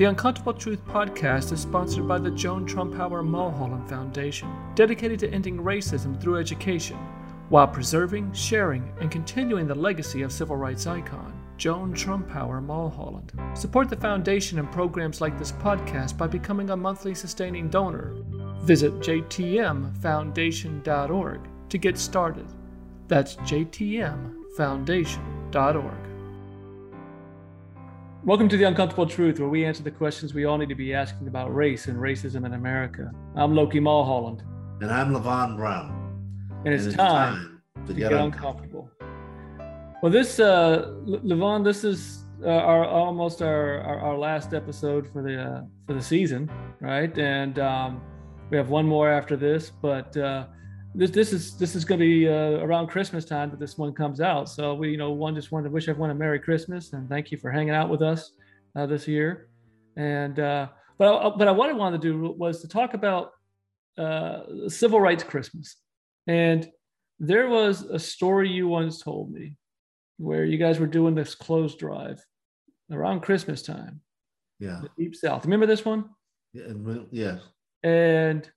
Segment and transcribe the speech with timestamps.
[0.00, 5.58] The Uncomfortable Truth podcast is sponsored by the Joan Trumpauer Mulholland Foundation, dedicated to ending
[5.58, 6.96] racism through education
[7.50, 13.34] while preserving, sharing, and continuing the legacy of civil rights icon Joan Trumpauer Mulholland.
[13.52, 18.14] Support the foundation and programs like this podcast by becoming a monthly sustaining donor.
[18.62, 22.46] Visit jtmfoundation.org to get started.
[23.06, 26.09] That's jtmfoundation.org.
[28.22, 30.92] Welcome to The Uncomfortable Truth, where we answer the questions we all need to be
[30.92, 33.10] asking about race and racism in America.
[33.34, 34.42] I'm Loki Mulholland.
[34.82, 35.88] And I'm Luvaghn Brown.
[36.66, 38.90] And it's, and it's time, time, to, get, get uncomfortable.
[38.98, 39.94] uncomfortable.
[40.02, 45.22] Well, this, uh, Luvaghn, this is uh, our almost our, our, our, last episode for
[45.22, 47.16] the uh, for the season, right?
[47.16, 48.02] And um,
[48.50, 50.44] we have one more after this, but uh,
[50.94, 53.92] this this is this is going to be uh, around Christmas time that this one
[53.92, 54.48] comes out.
[54.48, 57.30] So we, you know, one just wanted to wish everyone a Merry Christmas and thank
[57.30, 58.32] you for hanging out with us
[58.76, 59.48] uh, this year.
[59.96, 60.68] And uh,
[60.98, 63.30] but I, but I, what I wanted to do was to talk about
[63.98, 65.76] uh, Civil Rights Christmas.
[66.26, 66.68] And
[67.18, 69.56] there was a story you once told me
[70.18, 72.22] where you guys were doing this clothes drive
[72.90, 74.00] around Christmas time.
[74.58, 74.82] Yeah.
[74.98, 75.44] Deep South.
[75.44, 76.10] Remember this one?
[76.52, 76.72] Yeah.
[77.10, 77.40] Yes.
[77.82, 78.50] And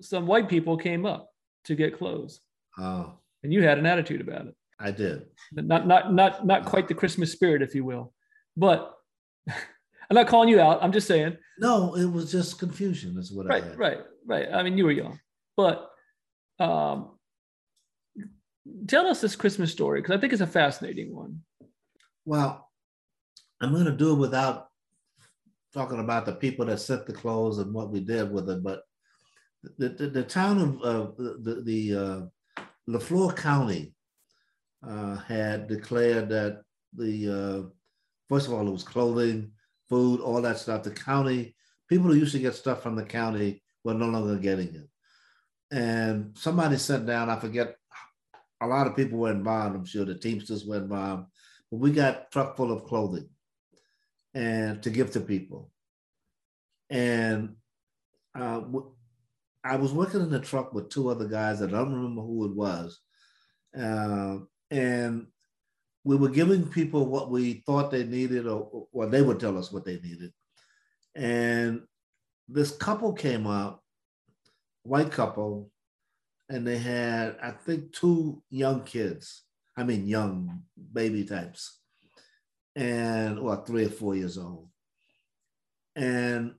[0.00, 1.31] some white people came up
[1.64, 2.40] to get clothes.
[2.78, 3.14] Oh.
[3.42, 4.54] And you had an attitude about it.
[4.78, 5.26] I did.
[5.52, 8.12] Not not not not quite the Christmas spirit, if you will.
[8.56, 8.94] But
[9.48, 10.82] I'm not calling you out.
[10.82, 11.36] I'm just saying.
[11.58, 13.16] No, it was just confusion.
[13.18, 13.78] Is what right, I had.
[13.78, 14.48] Right, right.
[14.52, 15.20] I mean, you were young,
[15.56, 15.88] but
[16.58, 17.12] um,
[18.88, 21.40] tell us this Christmas story because I think it's a fascinating one.
[22.24, 22.68] Well,
[23.60, 24.68] I'm going to do it without
[25.72, 28.82] talking about the people that sent the clothes and what we did with it, but
[29.78, 33.94] the, the, the town of uh, the, the uh, Leflore County
[34.86, 36.62] uh, had declared that
[36.96, 37.68] the, uh,
[38.28, 39.52] first of all, it was clothing,
[39.88, 40.82] food, all that stuff.
[40.82, 41.54] The county,
[41.88, 44.88] people who used to get stuff from the county were no longer getting it.
[45.70, 47.76] And somebody sent down, I forget,
[48.60, 49.74] a lot of people were involved.
[49.74, 51.26] I'm sure the Teamsters were involved,
[51.70, 53.28] but we got truck full of clothing
[54.34, 55.70] and to give to people.
[56.90, 57.56] And
[58.34, 58.60] uh,
[59.64, 61.60] I was working in the truck with two other guys.
[61.60, 63.00] That I don't remember who it was,
[63.78, 64.38] uh,
[64.70, 65.26] and
[66.04, 69.70] we were giving people what we thought they needed, or, or they would tell us
[69.70, 70.32] what they needed.
[71.14, 71.82] And
[72.48, 73.82] this couple came up,
[74.82, 75.70] white couple,
[76.48, 79.42] and they had, I think, two young kids.
[79.76, 81.78] I mean, young baby types,
[82.74, 84.68] and well, three or four years old.
[85.94, 86.54] And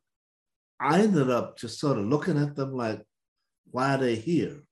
[0.83, 3.01] I ended up just sort of looking at them like,
[3.71, 4.63] why are they here?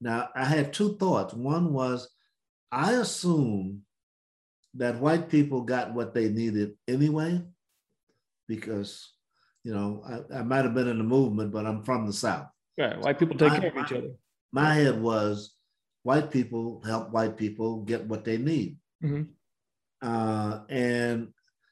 [0.00, 1.32] Now, I had two thoughts.
[1.32, 2.10] One was,
[2.72, 3.82] I assume
[4.74, 7.40] that white people got what they needed anyway,
[8.48, 9.12] because,
[9.62, 12.48] you know, I, I might have been in the movement, but I'm from the South.
[12.76, 12.98] Right.
[12.98, 14.10] White people take my, care of each other.
[14.52, 15.54] My head was
[16.02, 18.78] white people help white people get what they need.
[19.02, 19.22] Mm-hmm.
[20.02, 21.28] Uh, and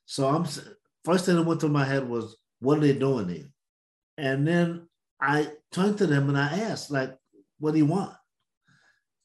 [0.07, 0.47] so I'm
[1.05, 3.51] first thing that went through my head was what are they doing here?
[4.17, 4.89] And then
[5.21, 7.17] I turned to them and I asked, like,
[7.59, 8.15] what do you want?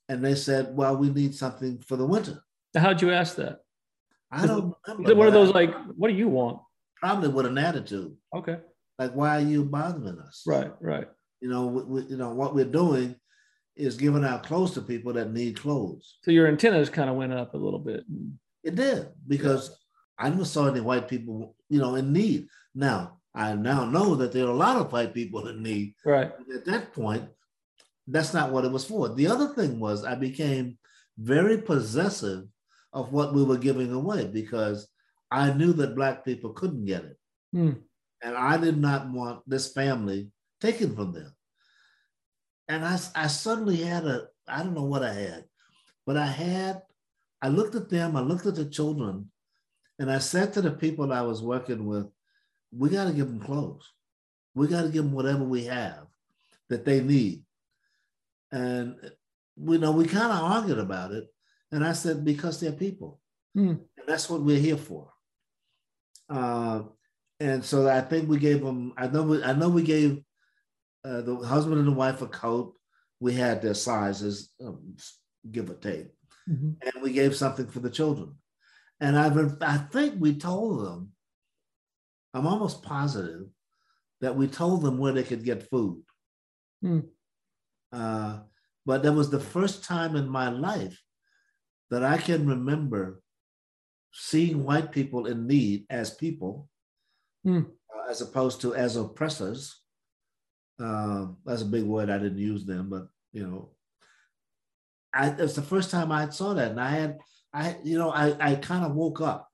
[0.10, 2.42] And they said, well, we need something for the winter.
[2.76, 3.60] How'd you ask that?
[4.32, 5.16] I don't remember.
[5.16, 6.60] One of those like, what do you want?
[6.98, 8.16] Probably with an attitude.
[8.36, 8.58] Okay.
[9.00, 10.44] Like, why are you bothering us?
[10.46, 11.08] Right, right.
[11.42, 13.16] You know, we, we, you know what we're doing
[13.76, 16.18] is giving out clothes to people that need clothes.
[16.24, 18.04] So your antennas kind of went up a little bit.
[18.64, 19.78] It did because
[20.18, 22.48] I never saw any white people, you know, in need.
[22.74, 25.94] Now, I now know that there are a lot of white people in need.
[26.04, 26.32] Right.
[26.54, 27.30] At that point,
[28.08, 29.10] that's not what it was for.
[29.10, 30.80] The other thing was I became
[31.20, 32.46] very possessive
[32.94, 34.88] of what we were giving away because
[35.30, 37.18] I knew that black people couldn't get it.
[37.54, 37.74] Hmm.
[38.24, 41.32] And I did not want this family taken from them.
[42.68, 45.46] And I, I suddenly had a, I don't know what I had,
[46.08, 46.82] but I had,
[47.42, 49.30] I looked at them, I looked at the children,
[50.00, 52.08] and I said to the people I was working with,
[52.72, 53.92] we got to give them clothes.
[54.56, 56.08] We got to give them whatever we have
[56.70, 57.44] that they need.
[58.52, 58.96] And
[59.56, 61.28] we know we kind of argued about it.
[61.72, 63.20] And I said, because they're people.
[63.54, 63.76] Hmm.
[63.98, 65.12] And that's what we're here for.
[66.30, 66.84] Uh,
[67.40, 70.22] and so I think we gave them, I know we, I know we gave
[71.06, 72.74] uh, the husband and the wife a coat.
[73.20, 74.96] We had their sizes, um,
[75.52, 76.08] give or take.
[76.50, 76.72] Mm-hmm.
[76.82, 78.34] And we gave something for the children.
[79.00, 81.12] And I've, I think we told them
[82.34, 83.48] I'm almost positive
[84.22, 86.02] that we told them where they could get food.
[86.82, 87.00] Hmm.
[87.92, 88.40] Uh,
[88.86, 91.02] but that was the first time in my life
[91.90, 93.22] that I can remember
[94.12, 96.68] seeing white people in need as people
[97.46, 97.66] mm.
[97.66, 99.82] uh, as opposed to as oppressors.
[100.80, 102.10] Uh, that's a big word.
[102.10, 103.70] I didn't use them, but you know,
[105.14, 107.18] I, was the first time I saw that, and I had,
[107.54, 109.47] I, you know, I, I kind of woke up.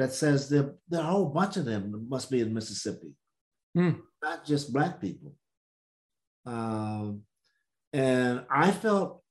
[0.00, 3.12] That says there, there are a whole bunch of them must be in Mississippi,
[3.76, 4.00] mm.
[4.22, 5.34] not just black people.
[6.46, 7.24] Um,
[7.92, 9.22] and I felt,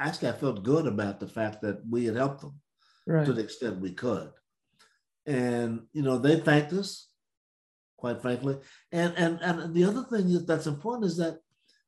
[0.00, 2.54] actually, I felt good about the fact that we had helped them
[3.06, 3.26] right.
[3.26, 4.30] to the extent we could.
[5.26, 7.10] And you know, they thanked us,
[7.98, 8.56] quite frankly.
[8.92, 11.36] And and and the other thing that's important is that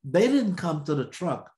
[0.05, 1.51] they didn't come to the truck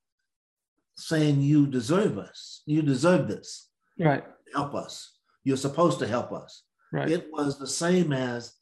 [0.95, 3.69] saying you deserve us, you deserve this.
[3.99, 4.23] Right.
[4.53, 5.14] Help us.
[5.45, 6.63] You're supposed to help us.
[6.91, 7.09] Right.
[7.09, 8.53] It was the same as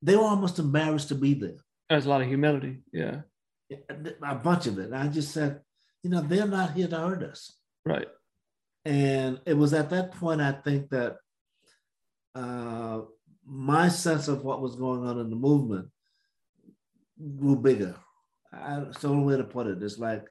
[0.00, 1.58] they were almost embarrassed to be there.
[1.90, 2.78] There's a lot of humility.
[2.92, 3.22] Yeah.
[4.22, 4.92] A bunch of it.
[4.94, 5.60] I just said,
[6.02, 7.52] you know, they're not here to hurt us.
[7.84, 8.08] Right.
[8.84, 11.16] And it was at that point, I think that
[12.34, 13.00] uh,
[13.44, 15.88] my sense of what was going on in the movement
[17.36, 17.96] grew bigger.
[18.52, 19.82] I, it's the only way to put it.
[19.82, 20.24] It's like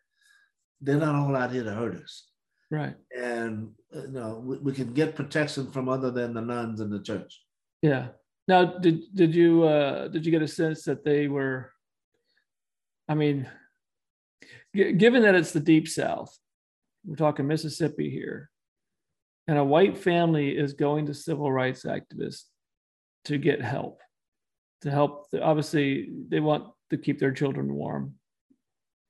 [0.82, 2.28] they're not all out here to hurt us.
[2.72, 2.96] Right.
[3.18, 7.02] And you know, we, we can get protection from other than the nuns in the
[7.02, 7.42] church.
[7.82, 8.10] Yeah.
[8.48, 11.72] Now, did did you uh, did you get a sense that they were?
[13.08, 13.50] I mean,
[14.76, 16.36] g- given that it's the deep South,
[17.06, 18.50] we're talking Mississippi here,
[19.48, 22.46] and a white family is going to civil rights activists
[23.26, 24.00] to get help,
[24.82, 25.28] to help.
[25.40, 28.16] Obviously, they want to keep their children warm.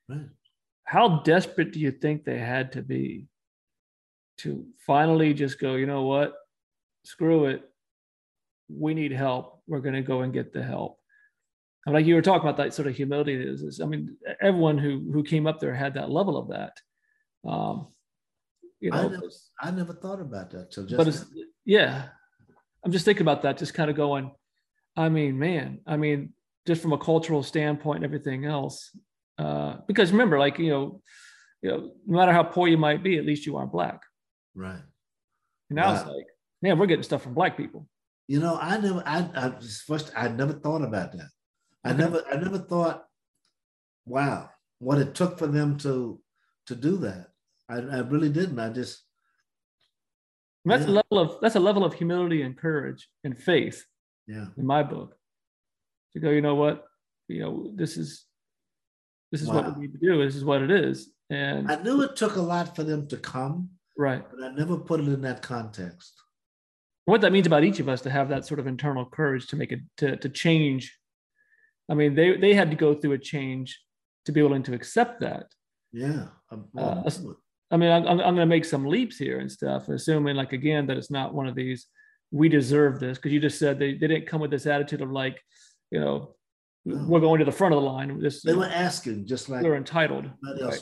[0.08, 0.28] Right.
[0.84, 3.28] How desperate do you think they had to be
[4.40, 6.34] to finally just go, you know what?
[7.04, 7.64] Screw it.
[8.70, 9.62] We need help.
[9.68, 10.98] We're going to go and get the help.
[11.86, 15.10] And like you were talking about that sort of humility is, I mean, everyone who
[15.12, 16.74] who came up there had that level of that.
[17.50, 17.88] Um,
[18.80, 19.30] you know, I never,
[19.62, 20.98] I never thought about that till just.
[20.98, 21.26] But it's,
[21.66, 22.10] yeah,
[22.84, 24.32] I'm just thinking about that, just kind of going.
[24.96, 26.34] I mean, man, I mean,
[26.68, 28.96] just from a cultural standpoint and everything else,
[29.38, 31.02] uh, because remember, like you know,
[31.62, 34.02] you know, no matter how poor you might be, at least you aren't black.
[34.56, 34.82] Right.
[35.70, 36.26] And now was like,
[36.62, 37.88] man, we're getting stuff from black people.
[38.28, 39.54] You know, I never, I, I
[39.88, 41.30] first, I never thought about that.
[41.84, 43.06] I never, I never thought,
[44.06, 44.50] wow,
[44.80, 46.20] what it took for them to,
[46.68, 47.28] to do that.
[47.70, 48.60] I, I really didn't.
[48.60, 49.04] I just.
[50.66, 50.90] That's yeah.
[50.90, 53.86] a level of that's a level of humility and courage and faith.
[54.28, 54.48] Yeah.
[54.58, 55.16] In my book,
[56.14, 56.84] to go, you know what,
[57.28, 58.26] you know, this is
[59.32, 59.56] this is wow.
[59.56, 60.24] what we need to do.
[60.24, 61.12] This is what it is.
[61.30, 63.70] And I knew it took a lot for them to come.
[64.00, 64.24] Right.
[64.32, 66.14] But I never put it in that context.
[67.04, 69.58] What that means about each of us to have that sort of internal courage to
[69.58, 70.98] make it to, to change.
[71.92, 73.78] I mean, they they had to go through a change
[74.26, 75.48] to be willing to accept that.
[75.92, 76.28] Yeah.
[76.50, 77.10] Uh,
[77.72, 80.88] I mean, I'm, I'm going to make some leaps here and stuff, assuming like again
[80.88, 81.88] that it's not one of these.
[82.32, 85.12] We deserve this because you just said they, they didn't come with this attitude of
[85.12, 85.42] like,
[85.92, 86.36] you know,
[86.86, 87.06] no.
[87.06, 88.18] we're going to the front of the line.
[88.22, 90.30] This, they were asking just like they're entitled.
[90.62, 90.80] Right.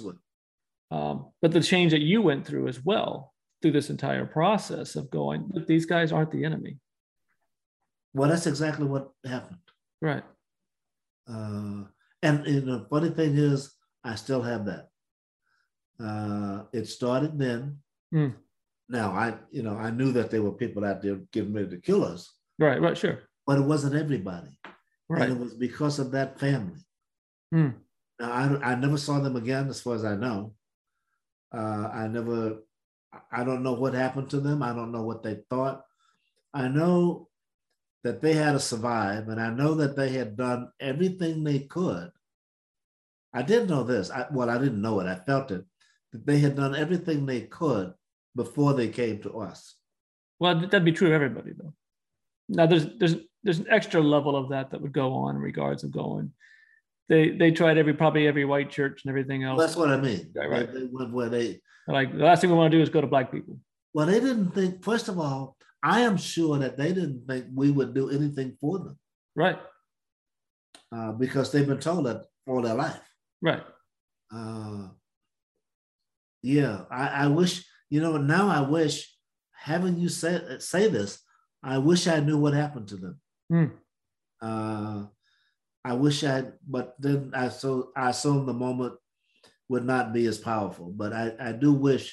[0.90, 5.10] Um, but the change that you went through as well through this entire process of
[5.10, 6.78] going, but these guys aren't the enemy.
[8.14, 9.60] Well, that's exactly what happened.
[10.02, 10.24] Right.
[11.30, 11.84] Uh,
[12.24, 13.74] and, and the funny thing is,
[14.04, 14.88] I still have that.
[16.00, 17.80] Uh, it started then.
[18.14, 18.36] Mm.
[18.88, 21.82] Now I, you know, I knew that there were people out there getting ready to
[21.82, 22.32] kill us.
[22.58, 22.80] Right.
[22.80, 22.98] Right.
[22.98, 23.20] Sure.
[23.46, 24.50] But it wasn't everybody.
[25.10, 25.24] Right.
[25.24, 26.80] And it was because of that family.
[27.54, 27.76] Mm.
[28.20, 30.54] Now I, I never saw them again, as far as I know.
[31.54, 32.58] Uh, I never,
[33.32, 34.62] I don't know what happened to them.
[34.62, 35.84] I don't know what they thought.
[36.54, 37.30] I know
[38.04, 42.12] that they had to survive, and I know that they had done everything they could.
[43.34, 44.10] I did know this.
[44.10, 45.08] I, well, I didn't know it.
[45.08, 45.64] I felt it.
[46.12, 47.94] That they had done everything they could
[48.36, 49.76] before they came to us.
[50.40, 51.74] Well, that'd be true of everybody, though.
[52.50, 55.84] Now, there's there's there's an extra level of that that would go on in regards
[55.84, 56.32] of going.
[57.10, 59.58] They they tried every probably every white church and everything else.
[59.58, 60.32] Well, that's what I mean.
[60.36, 60.74] Right, right.
[60.74, 63.02] They, they went where they like the last thing we want to do is go
[63.02, 63.58] to black people.
[63.94, 64.84] Well, they didn't think.
[64.84, 68.80] First of all, I am sure that they didn't think we would do anything for
[68.80, 69.00] them.
[69.36, 69.58] Right.
[70.92, 73.00] Uh, because they've been told that all their life.
[73.42, 73.64] Right.
[74.34, 74.88] Uh,
[76.44, 78.18] yeah, I, I wish you know.
[78.18, 79.16] Now I wish
[79.54, 81.20] having you say say this.
[81.64, 83.22] I wish I knew what happened to them.
[83.52, 83.72] Mm.
[84.42, 85.08] Uh,
[85.88, 88.96] I wish I, but then I so I assume the moment
[89.70, 90.92] would not be as powerful.
[90.92, 92.06] But I, I do wish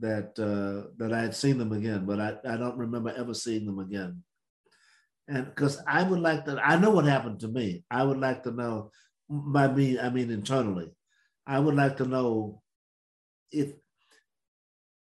[0.00, 3.64] that uh, that I had seen them again, but I, I don't remember ever seeing
[3.64, 4.24] them again.
[5.28, 7.84] And because I would like to, I know what happened to me.
[7.88, 8.90] I would like to know,
[9.28, 10.90] by me, I mean internally,
[11.46, 12.60] I would like to know
[13.52, 13.70] if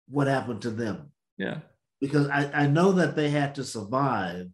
[0.09, 1.13] what happened to them.
[1.39, 1.61] Yeah.
[2.03, 4.49] Because I, I know that they had to survive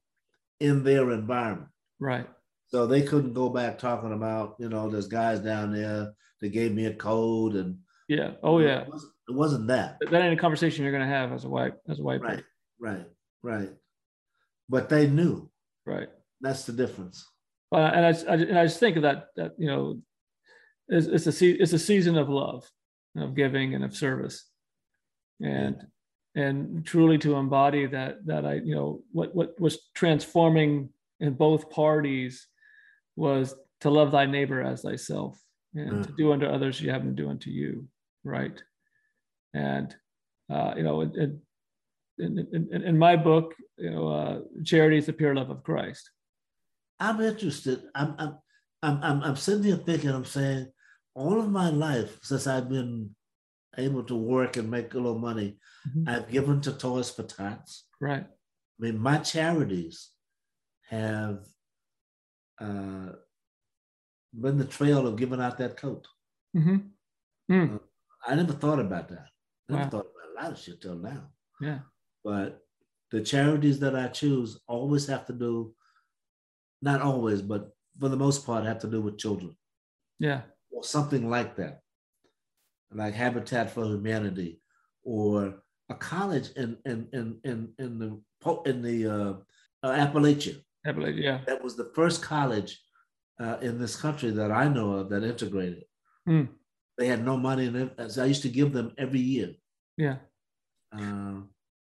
[0.60, 1.70] in their environment.
[1.98, 2.28] Right.
[2.68, 6.72] So they couldn't go back talking about, you know, there's guys down there that gave
[6.72, 8.32] me a code and yeah.
[8.42, 8.82] Oh yeah.
[8.82, 9.98] It wasn't, it wasn't that.
[10.10, 12.44] That ain't a conversation you're gonna have as a white as a white right, person.
[12.80, 13.06] right,
[13.42, 13.70] right.
[14.68, 15.50] But they knew.
[15.86, 16.08] Right.
[16.40, 17.26] That's the difference.
[17.70, 20.00] Well, and I, I and I just think of that that you know,
[20.88, 22.64] it's, it's a it's a season of love,
[23.16, 24.46] of giving and of service,
[25.40, 25.86] and
[26.34, 31.70] and truly to embody that that I you know what what was transforming in both
[31.70, 32.46] parties
[33.18, 35.38] was to love thy neighbor as thyself
[35.74, 36.06] and mm.
[36.06, 37.88] to do unto others you haven't do unto you
[38.24, 38.62] right?
[39.54, 39.94] And
[40.50, 41.40] uh, you know in,
[42.18, 46.10] in, in, in, my book you know uh, charity is the pure love of christ.
[47.00, 47.82] I'm interested.
[47.94, 48.38] I'm i'm
[48.82, 50.68] i'm, I'm, I'm sitting here thinking i'm saying
[51.14, 53.10] all of my life since i've been
[53.76, 55.58] able to work and make a little money
[55.88, 56.08] mm-hmm.
[56.08, 57.86] i've given to toys for tots.
[58.00, 58.24] Right.
[58.24, 60.10] I mean my charities
[60.88, 61.40] have
[62.60, 63.12] uh,
[64.32, 66.06] been the trail of giving out that coat.
[66.56, 67.52] Mm-hmm.
[67.52, 67.76] Mm.
[67.76, 67.78] Uh,
[68.26, 69.28] I never thought about that.
[69.68, 69.90] I never wow.
[69.90, 71.28] thought about a lot of shit till now.
[71.60, 71.78] Yeah.
[72.24, 72.60] But
[73.10, 75.74] the charities that I choose always have to do,
[76.82, 79.56] not always, but for the most part, have to do with children.
[80.18, 80.42] Yeah.
[80.70, 81.80] Or something like that,
[82.92, 84.60] like Habitat for Humanity,
[85.02, 89.34] or a college in in in in in the in the uh,
[89.82, 90.60] uh, Appalachia.
[90.86, 91.40] Appalachia, yeah.
[91.46, 92.80] That was the first college
[93.40, 95.84] uh, in this country that I know of that integrated.
[96.28, 96.48] Mm.
[96.96, 99.54] They had no money, and I used to give them every year.
[99.96, 100.16] Yeah.
[100.92, 101.40] Uh,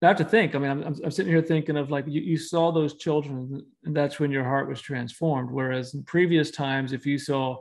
[0.04, 0.54] I have to think.
[0.54, 3.96] I mean, I'm, I'm sitting here thinking of like you, you saw those children, and
[3.96, 5.50] that's when your heart was transformed.
[5.52, 7.58] Whereas in previous times, if you saw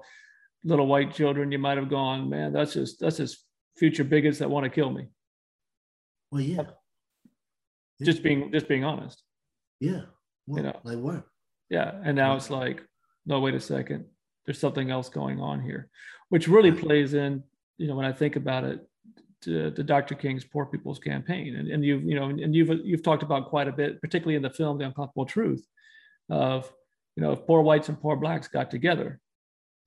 [0.64, 3.45] little white children, you might have gone, "Man, that's just that's just
[3.78, 5.06] future bigots that want to kill me."
[6.30, 6.64] Well, yeah.
[8.02, 9.23] Just being just being honest.
[9.80, 10.02] Yeah.
[10.46, 11.24] Well, you know, they were.
[11.70, 12.82] Yeah, and now it's like
[13.26, 14.06] no, wait a second,
[14.46, 15.88] there's something else going on here,
[16.28, 17.42] which really plays in,
[17.76, 18.86] you know, when I think about it,
[19.42, 20.14] to, to Dr.
[20.14, 23.68] King's Poor People's Campaign, and, and you've, you know, and you've you've talked about quite
[23.68, 25.66] a bit, particularly in the film The Uncomfortable Truth,
[26.30, 26.72] of,
[27.16, 29.20] you know, if poor whites and poor blacks got together,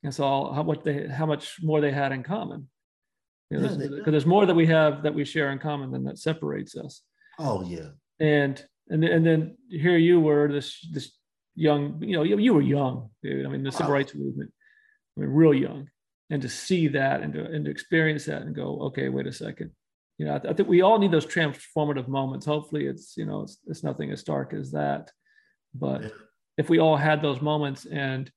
[0.04, 2.70] and saw how much they how much more they had in common.
[3.50, 6.04] You know, yeah, because there's more that we have that we share in common than
[6.04, 7.02] that separates us.
[7.40, 7.90] Oh yeah.
[8.20, 11.12] And and and then here you were this this
[11.56, 13.46] young, you know, you, you were young, dude.
[13.46, 14.52] I mean, the civil rights movement,
[15.18, 15.90] I mean, real young.
[16.30, 19.34] And to see that and to, and to experience that and go, okay, wait a
[19.34, 19.72] second.
[20.18, 22.46] You know, I, th- I think we all need those transformative moments.
[22.46, 25.12] Hopefully it's, you know, it's, it's nothing as stark as that.
[25.74, 26.10] But yeah.
[26.58, 28.32] if we all had those moments and,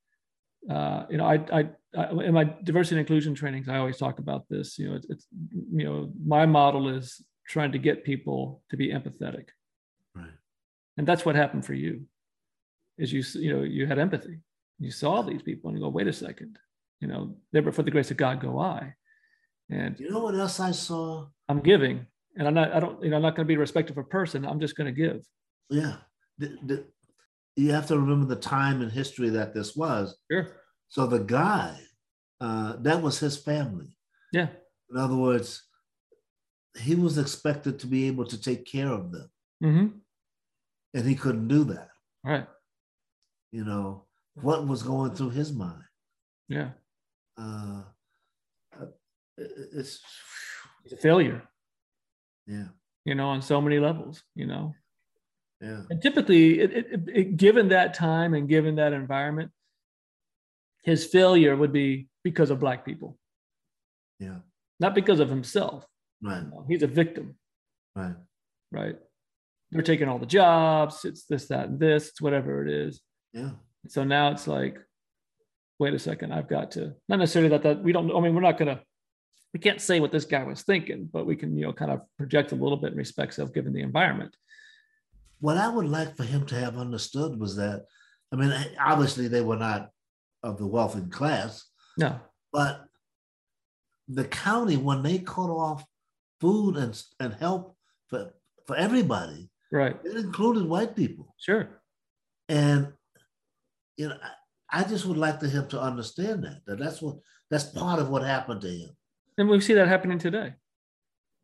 [0.71, 4.19] uh, you know, I, I, I, in my diversity and inclusion trainings, I always talk
[4.19, 4.79] about this.
[4.79, 5.27] You know, it's, it's,
[5.73, 9.47] you know, my model is trying to get people to be empathetic?
[10.97, 12.03] And that's what happened for you
[12.99, 14.41] is you you know you had empathy.
[14.79, 16.59] You saw these people and you go wait a second.
[17.01, 18.95] You know never for the grace of god go i.
[19.71, 21.27] And you know what else i saw?
[21.49, 22.07] I'm giving
[22.37, 24.09] and i'm not i don't you know i'm not going to be respectful of a
[24.09, 24.45] person.
[24.45, 25.25] I'm just going to give.
[25.71, 25.97] Yeah.
[26.39, 26.85] The, the,
[27.57, 30.17] you have to remember the time and history that this was.
[30.31, 30.49] Sure.
[30.89, 31.79] So the guy
[32.41, 33.97] uh, that was his family.
[34.33, 34.49] Yeah.
[34.91, 35.63] In other words
[36.79, 39.31] he was expected to be able to take care of them.
[39.63, 39.87] Mm-hmm.
[40.95, 41.89] And he couldn't do that
[42.25, 42.47] right
[43.53, 45.85] you know, what was going through his mind.
[46.49, 46.71] Yeah.
[47.39, 47.83] Uh,
[48.81, 48.87] uh
[49.37, 50.01] it's,
[50.85, 51.43] it's a failure.
[52.47, 52.69] Yeah.
[53.05, 54.75] You know, on so many levels, you know.
[55.61, 55.83] Yeah.
[55.91, 59.53] And typically, it, it, it, given that time and given that environment,
[60.83, 63.19] his failure would be because of Black people.
[64.19, 64.39] Yeah.
[64.81, 65.87] Not because of himself.
[66.23, 66.45] Right.
[66.69, 67.37] he's a victim.
[67.95, 68.15] Right.
[68.71, 68.97] Right.
[69.73, 71.05] They're taking all the jobs.
[71.05, 72.11] It's this, that, and this.
[72.11, 73.01] It's whatever it is.
[73.33, 73.51] Yeah.
[73.89, 74.79] So now it's like,
[75.79, 78.15] wait a second, I've got to not necessarily that that we don't.
[78.15, 78.81] I mean, we're not gonna
[79.53, 82.03] we can't say what this guy was thinking, but we can you know kind of
[82.17, 84.37] project a little bit in respects of given the environment.
[85.41, 87.87] What I would like for him to have understood was that,
[88.33, 89.91] I mean, obviously they were not
[90.43, 91.67] of the wealthy class.
[91.99, 92.21] No.
[92.53, 92.85] But
[94.09, 95.85] the county, when they cut off
[96.41, 97.77] food and, and help
[98.09, 98.33] for,
[98.67, 101.35] for everybody, right, it included white people.
[101.39, 101.83] Sure.
[102.49, 102.93] And
[103.97, 104.17] you know,
[104.71, 107.17] I, I just would like to him to understand that that that's what
[107.51, 108.91] that's part of what happened to him.
[109.39, 110.55] And we see that happening today.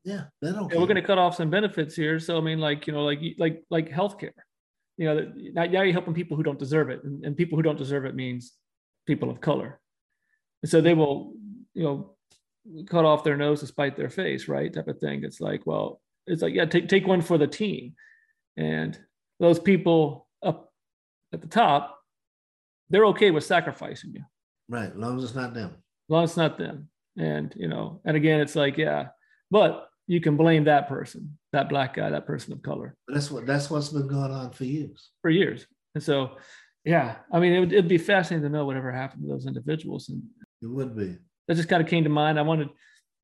[0.05, 0.73] Yeah, they don't.
[0.73, 2.19] Yeah, we're going to cut off some benefits here.
[2.21, 4.33] So I mean, like you know, like like like healthcare.
[4.97, 7.63] You know, now, now you're helping people who don't deserve it, and, and people who
[7.63, 8.55] don't deserve it means
[9.07, 9.81] people of color.
[10.63, 11.35] And so they will,
[11.75, 12.17] you know,
[12.87, 14.73] cut off their nose to spite their face, right?
[14.73, 15.25] Type of thing.
[15.25, 17.95] It's like, well, it's like, yeah, take take one for the team,
[18.59, 18.99] and
[19.39, 20.73] those people up
[21.33, 22.01] at the top,
[22.91, 24.25] they're okay with sacrificing you.
[24.69, 24.91] Right.
[24.91, 25.71] As long as it's not them.
[25.71, 26.89] As long as it's not them.
[27.17, 29.09] And, you know, and again, it's like, yeah,
[29.51, 32.97] but you can blame that person, that black guy, that person of color.
[33.07, 35.11] But that's what that's what's been going on for years.
[35.23, 35.67] For years.
[35.95, 36.33] And so,
[36.85, 40.09] yeah, I mean, it would it'd be fascinating to know whatever happened to those individuals.
[40.09, 40.23] And
[40.63, 41.17] it would be.
[41.47, 42.39] That just kind of came to mind.
[42.39, 42.69] I wanted,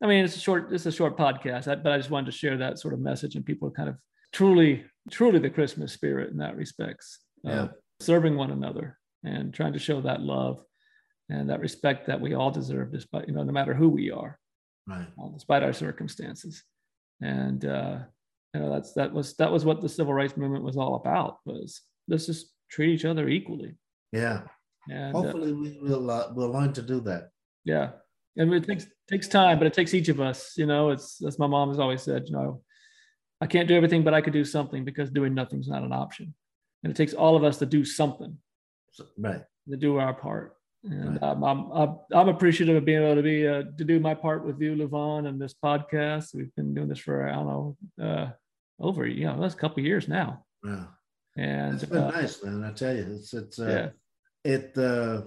[0.02, 2.56] I mean, it's a short, it's a short podcast, but I just wanted to share
[2.58, 3.96] that sort of message and people kind of
[4.34, 7.20] truly, truly the Christmas spirit in that respects.
[7.42, 7.68] Yeah.
[8.00, 10.62] serving one another and trying to show that love
[11.28, 14.38] and that respect that we all deserve, despite, you know, no matter who we are,
[14.86, 15.06] right.
[15.22, 16.64] Uh, despite our circumstances.
[17.20, 17.98] And, uh,
[18.52, 21.38] you know, that's, that was, that was what the civil rights movement was all about
[21.44, 23.74] was let's just treat each other equally.
[24.12, 24.42] Yeah.
[24.90, 27.30] And uh, hopefully uh, we will, uh, we'll learn to do that.
[27.64, 27.90] Yeah.
[28.36, 31.38] And it takes, takes time, but it takes each of us, you know, it's, as
[31.38, 32.62] my mom has always said, you know,
[33.40, 35.92] I can't do everything, but I could do something because doing nothing is not an
[35.92, 36.34] option.
[36.82, 38.38] And it takes all of us to do something.
[39.18, 39.42] Right.
[39.70, 40.56] To do our part.
[40.84, 41.22] And right.
[41.22, 44.44] um, I'm, I'm, I'm appreciative of being able to be uh, to do my part
[44.44, 46.34] with you, Luvaghn, and this podcast.
[46.34, 48.30] We've been doing this for I don't know uh,
[48.78, 50.44] over you know that's a couple years now.
[50.62, 50.84] Yeah,
[51.38, 52.64] and it's been uh, nice, man.
[52.64, 53.90] I tell you, it's it's uh,
[54.44, 54.52] yeah.
[54.52, 54.76] it.
[54.76, 55.22] Uh,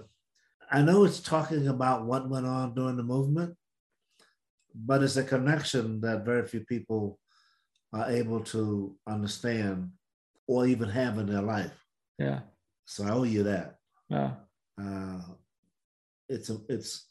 [0.70, 3.56] I know it's talking about what went on during the movement,
[4.72, 7.18] but it's a connection that very few people
[7.92, 9.90] are able to understand
[10.46, 11.72] or even have in their life.
[12.18, 12.40] Yeah.
[12.84, 13.76] So I owe you that.
[14.08, 14.32] Yeah.
[14.80, 15.20] Uh,
[16.28, 17.06] it's a, it's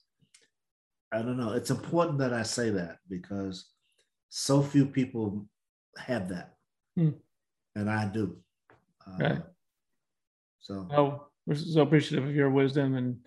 [1.12, 1.53] I don't know.
[1.53, 3.65] It's important that I say that because
[4.29, 5.48] so few people
[5.98, 6.55] have that,
[6.96, 7.12] hmm.
[7.75, 8.38] and I do.
[9.07, 9.41] Uh, right.
[10.60, 10.88] So.
[10.91, 13.17] Oh, we're so appreciative of your wisdom and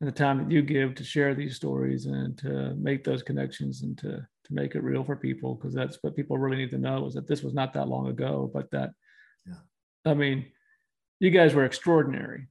[0.00, 3.82] and the time that you give to share these stories and to make those connections
[3.82, 6.78] and to to make it real for people because that's what people really need to
[6.78, 8.90] know is that this was not that long ago, but that.
[9.46, 10.10] Yeah.
[10.10, 10.46] I mean,
[11.20, 12.48] you guys were extraordinary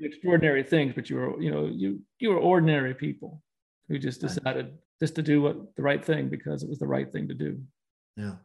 [0.00, 3.42] extraordinary things, but you were, you know, you you were ordinary people
[3.88, 7.10] who just decided just to do what the right thing because it was the right
[7.10, 7.60] thing to do.
[8.16, 8.36] Yeah.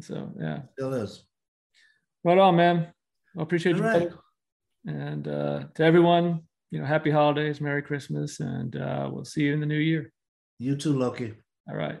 [0.00, 0.60] So yeah.
[0.72, 1.24] Still is.
[2.24, 2.88] Right on, man.
[3.38, 3.86] I appreciate All you.
[3.86, 4.10] Right.
[4.86, 9.52] And uh, to everyone, you know, happy holidays, Merry Christmas, and uh, we'll see you
[9.52, 10.12] in the new year.
[10.58, 11.34] You too, Loki.
[11.68, 12.00] All right.